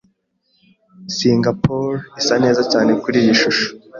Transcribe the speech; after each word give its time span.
Singapore 1.15 1.97
isa 2.19 2.35
neza 2.43 2.61
cyane 2.71 2.91
kuriyi 3.01 3.33
shusho. 3.41 3.67